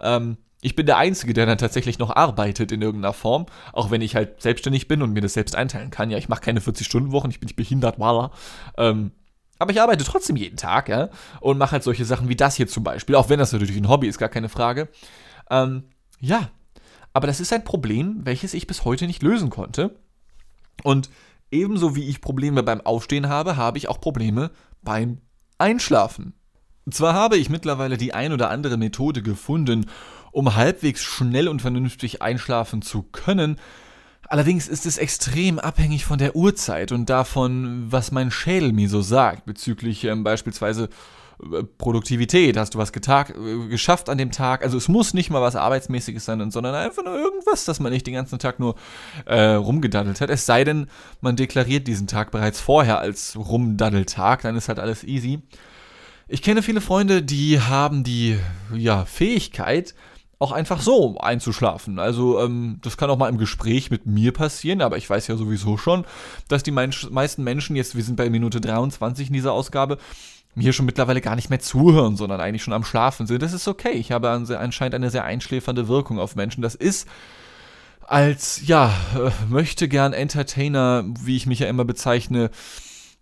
[0.01, 4.01] Ähm, ich bin der Einzige, der dann tatsächlich noch arbeitet in irgendeiner Form, auch wenn
[4.01, 6.11] ich halt selbstständig bin und mir das selbst einteilen kann.
[6.11, 8.31] Ja, ich mache keine 40-Stunden-Wochen, ich bin nicht behindert, voila.
[8.79, 9.13] Ähm,
[9.59, 12.67] aber ich arbeite trotzdem jeden Tag, ja, und mache halt solche Sachen wie das hier
[12.67, 14.89] zum Beispiel, auch wenn das natürlich ein Hobby ist, gar keine Frage.
[15.51, 15.85] Ähm,
[16.19, 16.49] ja,
[17.13, 19.95] aber das ist ein Problem, welches ich bis heute nicht lösen konnte.
[20.83, 21.11] Und
[21.51, 24.51] ebenso wie ich Probleme beim Aufstehen habe, habe ich auch Probleme
[24.81, 25.19] beim
[25.59, 26.33] Einschlafen.
[26.91, 29.87] Zwar habe ich mittlerweile die ein oder andere Methode gefunden,
[30.35, 33.57] um halbwegs schnell und vernünftig einschlafen zu können.
[34.27, 39.01] Allerdings ist es extrem abhängig von der Uhrzeit und davon, was mein Schädel mir so
[39.01, 40.89] sagt, bezüglich ähm, beispielsweise
[41.41, 42.57] äh, Produktivität.
[42.57, 44.65] Hast du was getag, äh, geschafft an dem Tag?
[44.65, 48.07] Also es muss nicht mal was Arbeitsmäßiges sein, sondern einfach nur irgendwas, dass man nicht
[48.07, 48.75] den ganzen Tag nur
[49.27, 50.31] äh, rumgedaddelt hat.
[50.31, 50.89] Es sei denn,
[51.21, 55.43] man deklariert diesen Tag bereits vorher als Rumdaddeltag, dann ist halt alles easy.
[56.27, 58.39] Ich kenne viele Freunde, die haben die
[58.75, 59.95] ja, Fähigkeit,
[60.39, 61.99] auch einfach so einzuschlafen.
[61.99, 65.37] Also ähm, das kann auch mal im Gespräch mit mir passieren, aber ich weiß ja
[65.37, 66.05] sowieso schon,
[66.49, 69.99] dass die meisten Menschen jetzt, wir sind bei Minute 23 in dieser Ausgabe,
[70.55, 73.43] mir schon mittlerweile gar nicht mehr zuhören, sondern eigentlich schon am Schlafen sind.
[73.43, 73.93] Das ist okay.
[73.93, 76.63] Ich habe anscheinend eine sehr einschläfernde Wirkung auf Menschen.
[76.63, 77.09] Das ist
[78.07, 82.51] als, ja, äh, möchte gern Entertainer, wie ich mich ja immer bezeichne,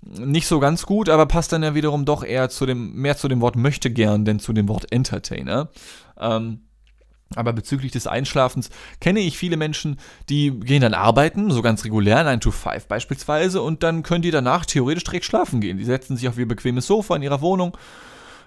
[0.03, 3.29] nicht so ganz gut, aber passt dann ja wiederum doch eher zu dem, mehr zu
[3.29, 5.69] dem Wort möchte gern, denn zu dem Wort Entertainer.
[6.19, 6.63] Ähm,
[7.37, 12.25] aber bezüglich des Einschlafens kenne ich viele Menschen, die gehen dann arbeiten, so ganz regulär,
[12.25, 15.79] 9 to 5 beispielsweise, und dann können die danach theoretisch direkt schlafen gehen.
[15.79, 17.77] Die setzen sich auf ihr bequemes Sofa in ihrer Wohnung.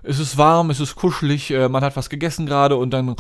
[0.04, 3.16] Es ist warm, es ist kuschelig, äh, man hat was gegessen gerade und dann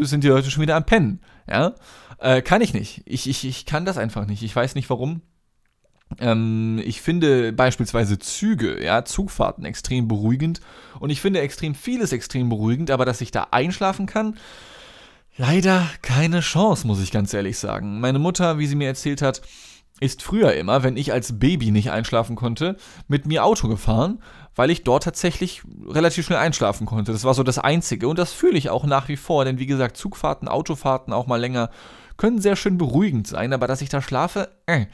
[0.00, 1.20] sind die Leute schon wieder am Pennen.
[1.48, 1.74] Ja?
[2.18, 3.02] Äh, kann ich nicht.
[3.06, 4.42] Ich, ich, ich kann das einfach nicht.
[4.42, 5.20] Ich weiß nicht warum.
[6.20, 10.60] Ähm, ich finde beispielsweise Züge, ja, Zugfahrten extrem beruhigend
[11.00, 14.36] und ich finde extrem vieles extrem beruhigend, aber dass ich da einschlafen kann,
[15.36, 18.00] leider keine Chance, muss ich ganz ehrlich sagen.
[18.00, 19.42] Meine Mutter, wie sie mir erzählt hat,
[20.00, 24.20] ist früher immer, wenn ich als Baby nicht einschlafen konnte, mit mir Auto gefahren,
[24.56, 27.12] weil ich dort tatsächlich relativ schnell einschlafen konnte.
[27.12, 29.66] Das war so das Einzige und das fühle ich auch nach wie vor, denn wie
[29.66, 31.70] gesagt, Zugfahrten, Autofahrten auch mal länger
[32.16, 34.86] können sehr schön beruhigend sein, aber dass ich da schlafe, äh,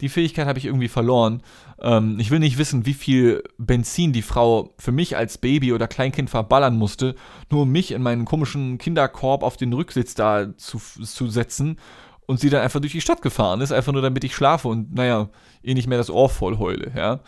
[0.00, 1.42] die Fähigkeit habe ich irgendwie verloren.
[1.80, 5.88] Ähm, ich will nicht wissen, wie viel Benzin die Frau für mich als Baby oder
[5.88, 7.14] Kleinkind verballern musste,
[7.50, 11.78] nur um mich in meinen komischen Kinderkorb auf den Rücksitz da zu, zu setzen
[12.26, 14.94] und sie dann einfach durch die Stadt gefahren ist, einfach nur damit ich schlafe und
[14.94, 15.28] naja,
[15.62, 17.20] ihr nicht mehr das Ohr voll heule, ja.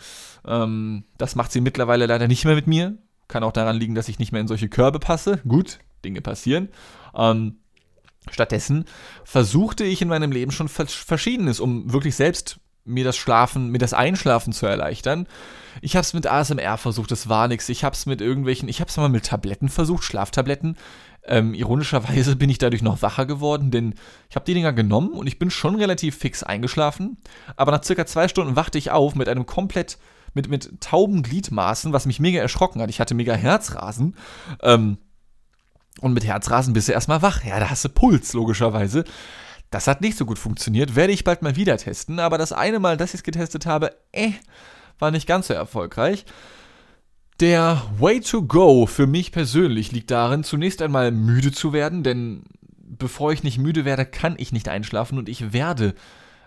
[0.45, 2.97] Ähm, das macht sie mittlerweile leider nicht mehr mit mir.
[3.27, 5.41] Kann auch daran liegen, dass ich nicht mehr in solche Körbe passe.
[5.47, 6.69] Gut, Dinge passieren.
[7.15, 7.57] Ähm,
[8.31, 8.85] stattdessen
[9.23, 13.93] versuchte ich in meinem Leben schon Verschiedenes, um wirklich selbst mir das Schlafen, mir das
[13.93, 15.27] Einschlafen zu erleichtern.
[15.81, 17.69] Ich habe es mit ASMR versucht, das war nichts.
[17.69, 20.77] Ich habe es mit irgendwelchen, ich habe es mal mit Tabletten versucht, Schlaftabletten.
[21.25, 23.93] Ähm, ironischerweise bin ich dadurch noch wacher geworden, denn
[24.29, 27.17] ich habe die Dinger genommen und ich bin schon relativ fix eingeschlafen.
[27.57, 29.97] Aber nach circa zwei Stunden wachte ich auf mit einem komplett,
[30.33, 32.89] mit, mit tauben Gliedmaßen, was mich mega erschrocken hat.
[32.89, 34.15] Ich hatte mega Herzrasen.
[34.61, 34.97] Ähm,
[36.01, 37.43] und mit Herzrasen bist du erstmal wach.
[37.43, 39.03] Ja, da hast du Puls, logischerweise.
[39.69, 40.95] Das hat nicht so gut funktioniert.
[40.95, 42.19] Werde ich bald mal wieder testen.
[42.19, 44.31] Aber das eine Mal, dass ich es getestet habe, äh,
[44.99, 46.25] war nicht ganz so erfolgreich.
[47.39, 52.43] Der Way to go für mich persönlich liegt darin, zunächst einmal müde zu werden, denn
[52.71, 55.93] bevor ich nicht müde werde, kann ich nicht einschlafen und ich werde,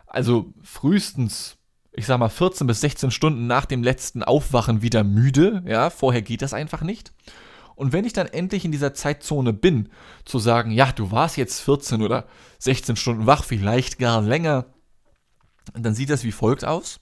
[0.06, 1.58] also frühestens,
[1.92, 6.22] ich sag mal 14 bis 16 Stunden nach dem letzten Aufwachen wieder müde, ja, vorher
[6.22, 7.12] geht das einfach nicht.
[7.80, 9.88] Und wenn ich dann endlich in dieser Zeitzone bin,
[10.26, 12.26] zu sagen, ja, du warst jetzt 14 oder
[12.58, 14.66] 16 Stunden wach, vielleicht gar länger,
[15.72, 17.00] dann sieht das wie folgt aus.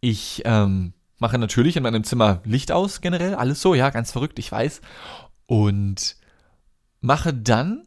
[0.00, 4.38] Ich ähm, mache natürlich in meinem Zimmer Licht aus, generell, alles so, ja, ganz verrückt,
[4.38, 4.80] ich weiß.
[5.44, 6.16] Und
[7.02, 7.86] mache dann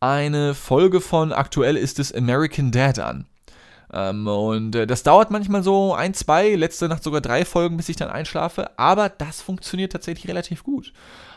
[0.00, 3.26] eine Folge von aktuell ist es American Dad an.
[3.92, 7.88] Ähm, und äh, das dauert manchmal so ein, zwei, letzte Nacht sogar drei Folgen, bis
[7.88, 8.78] ich dann einschlafe.
[8.78, 10.92] Aber das funktioniert tatsächlich relativ gut.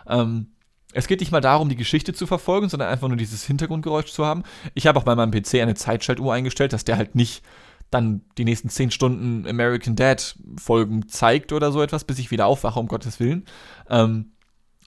[0.10, 0.48] Ähm,
[0.94, 4.26] es geht nicht mal darum, die Geschichte zu verfolgen, sondern einfach nur dieses Hintergrundgeräusch zu
[4.26, 4.44] haben.
[4.74, 7.44] Ich habe auch bei meinem PC eine Zeitschaltuhr eingestellt, dass der halt nicht
[7.92, 12.46] dann die nächsten zehn Stunden American Dad Folgen zeigt oder so etwas, bis ich wieder
[12.46, 13.46] aufwache, um Gottes Willen.
[13.90, 14.32] Ähm,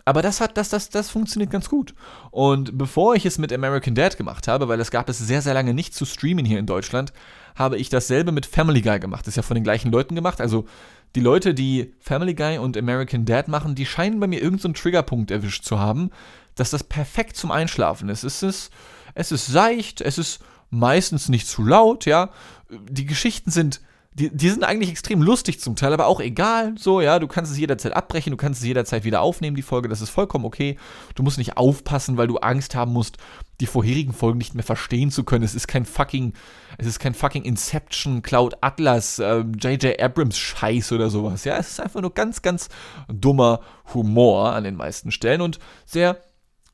[0.04, 1.94] aber das hat, das, das, das funktioniert ganz gut.
[2.30, 5.54] Und bevor ich es mit American Dad gemacht habe, weil es gab es sehr, sehr
[5.54, 7.12] lange nicht zu streamen hier in Deutschland,
[7.54, 9.26] habe ich dasselbe mit Family Guy gemacht.
[9.26, 10.40] Das ist ja von den gleichen Leuten gemacht.
[10.40, 10.64] Also
[11.14, 14.82] die Leute, die Family Guy und American Dad machen, die scheinen bei mir irgendeinen so
[14.82, 16.10] Triggerpunkt erwischt zu haben,
[16.54, 18.24] dass das perfekt zum Einschlafen ist.
[18.24, 18.70] Es ist,
[19.14, 22.30] es ist seicht, es ist meistens nicht zu laut, ja.
[22.70, 23.80] Die Geschichten sind
[24.14, 26.74] die, die sind eigentlich extrem lustig zum Teil, aber auch egal.
[26.76, 29.88] So, ja, du kannst es jederzeit abbrechen, du kannst es jederzeit wieder aufnehmen, die Folge,
[29.88, 30.76] das ist vollkommen okay.
[31.14, 33.16] Du musst nicht aufpassen, weil du Angst haben musst,
[33.60, 35.44] die vorherigen Folgen nicht mehr verstehen zu können.
[35.44, 36.34] Es ist kein fucking,
[36.76, 39.84] es ist kein fucking Inception, Cloud Atlas, J.J.
[39.84, 41.44] Ähm, Abrams Scheiß oder sowas.
[41.44, 42.68] Ja, es ist einfach nur ganz, ganz
[43.08, 43.60] dummer
[43.94, 46.20] Humor an den meisten Stellen und sehr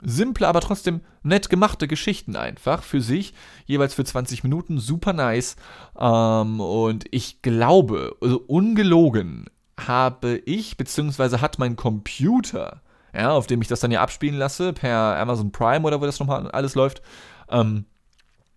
[0.03, 3.35] simple, aber trotzdem nett gemachte Geschichten einfach für sich,
[3.67, 5.57] jeweils für 20 Minuten, super nice.
[5.99, 9.47] Ähm, und ich glaube, also ungelogen,
[9.79, 12.83] habe ich, beziehungsweise hat mein Computer,
[13.15, 16.19] ja, auf dem ich das dann ja abspielen lasse, per Amazon Prime oder wo das
[16.19, 17.03] nochmal alles läuft,
[17.49, 17.85] ähm,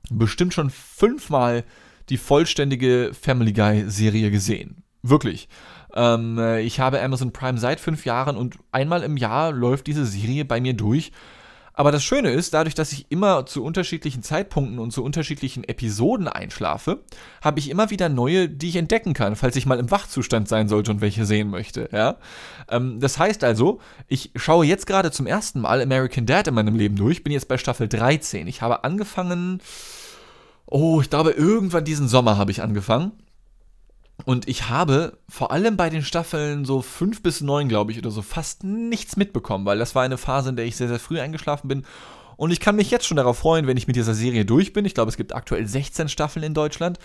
[0.09, 1.63] bestimmt schon fünfmal
[2.09, 4.83] die vollständige Family Guy Serie gesehen.
[5.03, 5.47] Wirklich.
[5.95, 10.05] Ähm, äh, ich habe Amazon Prime seit fünf Jahren und einmal im Jahr läuft diese
[10.05, 11.11] Serie bei mir durch.
[11.73, 16.27] Aber das Schöne ist, dadurch, dass ich immer zu unterschiedlichen Zeitpunkten und zu unterschiedlichen Episoden
[16.27, 17.03] einschlafe,
[17.41, 20.67] habe ich immer wieder neue, die ich entdecken kann, falls ich mal im Wachzustand sein
[20.67, 21.89] sollte und welche sehen möchte.
[21.93, 22.17] Ja?
[22.69, 26.75] Ähm, das heißt also, ich schaue jetzt gerade zum ersten Mal American Dad in meinem
[26.75, 28.47] Leben durch, bin jetzt bei Staffel 13.
[28.47, 29.61] Ich habe angefangen,
[30.65, 33.13] oh, ich glaube, irgendwann diesen Sommer habe ich angefangen.
[34.25, 38.11] Und ich habe vor allem bei den Staffeln so fünf bis neun, glaube ich, oder
[38.11, 41.19] so fast nichts mitbekommen, weil das war eine Phase, in der ich sehr, sehr früh
[41.19, 41.85] eingeschlafen bin.
[42.37, 44.85] Und ich kann mich jetzt schon darauf freuen, wenn ich mit dieser Serie durch bin.
[44.85, 46.97] Ich glaube, es gibt aktuell 16 Staffeln in Deutschland.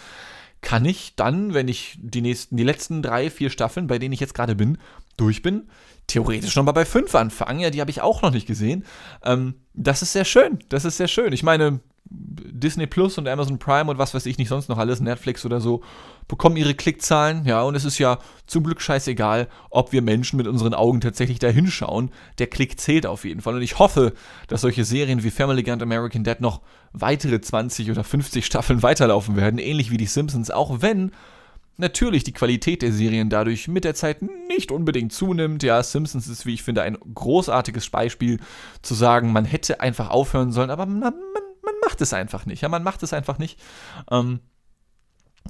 [0.62, 4.20] Kann ich dann, wenn ich die nächsten, die letzten drei, vier Staffeln, bei denen ich
[4.20, 4.78] jetzt gerade bin,
[5.16, 5.68] durch bin,
[6.06, 7.60] theoretisch nochmal bei fünf anfangen.
[7.60, 8.84] Ja, die habe ich auch noch nicht gesehen.
[9.22, 10.58] Ähm, das ist sehr schön.
[10.70, 11.32] Das ist sehr schön.
[11.32, 15.00] Ich meine, Disney Plus und Amazon Prime und was weiß ich nicht sonst noch alles,
[15.00, 15.82] Netflix oder so,
[16.28, 20.46] bekommen ihre Klickzahlen, ja, und es ist ja zum Glück scheißegal, ob wir Menschen mit
[20.46, 22.10] unseren Augen tatsächlich da hinschauen.
[22.38, 23.54] Der Klick zählt auf jeden Fall.
[23.54, 24.12] Und ich hoffe,
[24.48, 26.60] dass solche Serien wie Family Guy und American Dad noch
[26.92, 31.12] weitere 20 oder 50 Staffeln weiterlaufen werden, ähnlich wie die Simpsons, auch wenn
[31.78, 35.62] natürlich die Qualität der Serien dadurch mit der Zeit nicht unbedingt zunimmt.
[35.62, 38.38] Ja, Simpsons ist, wie ich finde, ein großartiges Beispiel
[38.82, 41.12] zu sagen, man hätte einfach aufhören sollen, aber man,
[41.86, 42.62] macht es einfach nicht.
[42.62, 43.58] Ja, man macht es einfach nicht.
[44.10, 44.40] Ähm,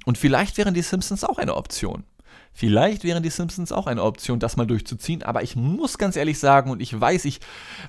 [0.05, 2.05] und vielleicht wären die Simpsons auch eine Option.
[2.53, 6.39] Vielleicht wären die Simpsons auch eine Option, das mal durchzuziehen, aber ich muss ganz ehrlich
[6.39, 7.41] sagen, und ich weiß, ich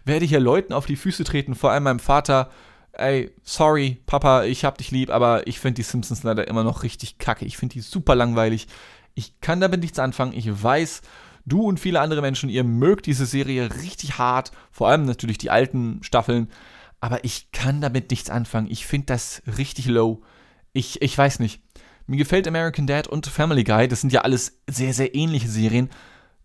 [0.03, 2.49] werde hier Leuten auf die Füße treten, vor allem meinem Vater,
[2.91, 6.83] ey, sorry, Papa, ich hab dich lieb, aber ich finde die Simpsons leider immer noch
[6.83, 7.45] richtig kacke.
[7.45, 8.67] Ich finde die super langweilig.
[9.13, 10.33] Ich kann damit nichts anfangen.
[10.33, 11.01] Ich weiß,
[11.45, 15.49] du und viele andere Menschen, ihr mögt diese Serie richtig hart, vor allem natürlich die
[15.49, 16.49] alten Staffeln.
[17.07, 18.67] Aber ich kann damit nichts anfangen.
[18.69, 20.23] Ich finde das richtig low.
[20.73, 21.61] Ich, ich weiß nicht.
[22.05, 25.89] Mir gefällt American Dad und Family Guy, das sind ja alles sehr, sehr ähnliche Serien,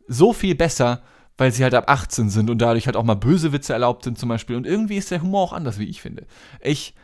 [0.06, 1.02] so viel besser,
[1.36, 4.20] weil sie halt ab 18 sind und dadurch halt auch mal böse Witze erlaubt sind
[4.20, 4.54] zum Beispiel.
[4.54, 6.28] Und irgendwie ist der Humor auch anders, wie ich finde.
[6.60, 6.94] Ich,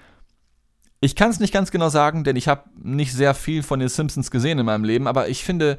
[1.01, 3.89] ich kann es nicht ganz genau sagen, denn ich habe nicht sehr viel von den
[3.89, 5.79] Simpsons gesehen in meinem Leben, aber ich finde,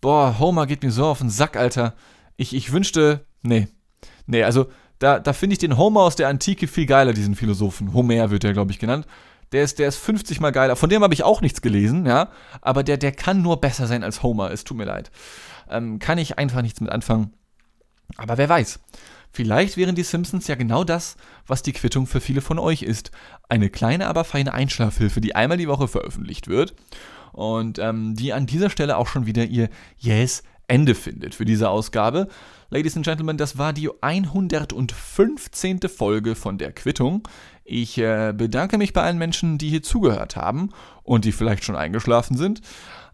[0.00, 1.94] boah, Homer geht mir so auf den Sack, Alter.
[2.36, 3.68] Ich, ich wünschte, nee.
[4.26, 4.66] Nee, also
[4.98, 7.92] da, da finde ich den Homer aus der Antike viel geiler, diesen Philosophen.
[7.92, 9.06] Homer wird der, glaube ich, genannt.
[9.52, 10.74] Der ist, der ist 50 mal geiler.
[10.76, 12.30] Von dem habe ich auch nichts gelesen, ja.
[12.60, 14.50] Aber der, der kann nur besser sein als Homer.
[14.50, 15.10] Es tut mir leid.
[15.70, 17.32] Ähm, kann ich einfach nichts mit anfangen.
[18.16, 18.80] Aber wer weiß.
[19.32, 23.10] Vielleicht wären die Simpsons ja genau das, was die Quittung für viele von euch ist.
[23.48, 26.74] Eine kleine, aber feine Einschlafhilfe, die einmal die Woche veröffentlicht wird
[27.36, 31.68] und ähm, die an dieser Stelle auch schon wieder ihr Yes Ende findet für diese
[31.68, 32.28] Ausgabe.
[32.70, 35.80] Ladies and Gentlemen, das war die 115.
[35.88, 37.28] Folge von der Quittung.
[37.64, 40.70] Ich äh, bedanke mich bei allen Menschen, die hier zugehört haben
[41.02, 42.60] und die vielleicht schon eingeschlafen sind.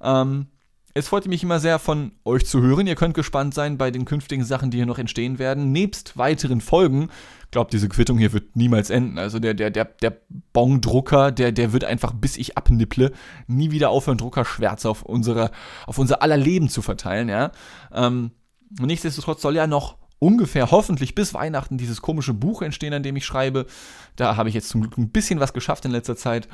[0.00, 0.46] Ähm,
[0.94, 2.86] es freut mich immer sehr, von euch zu hören.
[2.86, 5.72] Ihr könnt gespannt sein bei den künftigen Sachen, die hier noch entstehen werden.
[5.72, 7.08] Nebst weiteren Folgen.
[7.52, 9.18] Glaubt, diese Quittung hier wird niemals enden.
[9.18, 10.16] Also der, der, der, der
[10.54, 13.12] Bong-Drucker, der, der wird einfach, bis ich abnipple,
[13.46, 15.50] nie wieder aufhören, Druckerschwärze auf, unsere,
[15.86, 17.52] auf unser aller Leben zu verteilen, ja.
[17.92, 18.30] Ähm,
[18.80, 23.26] nichtsdestotrotz soll ja noch ungefähr hoffentlich bis Weihnachten dieses komische Buch entstehen, an dem ich
[23.26, 23.66] schreibe.
[24.16, 26.48] Da habe ich jetzt zum Glück ein bisschen was geschafft in letzter Zeit.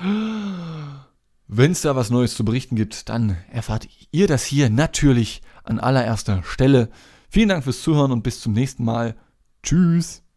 [1.47, 5.79] Wenn es da was Neues zu berichten gibt, dann erfahrt ihr das hier natürlich an
[5.79, 6.89] allererster Stelle.
[7.31, 9.15] Vielen Dank fürs Zuhören und bis zum nächsten Mal.
[9.63, 10.28] Tschüss.